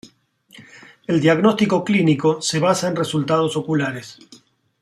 El 1.05 1.21
diagnóstico 1.21 1.83
clínico 1.83 2.41
se 2.41 2.57
basa 2.59 2.87
en 2.87 2.95
resultados 2.95 3.55
oculares. 3.55 4.17